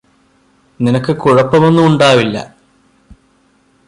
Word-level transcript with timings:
നിനക്ക് 0.79 1.13
കുഴപ്പമൊന്നുമുണ്ടാവില്ലാ 1.17 2.43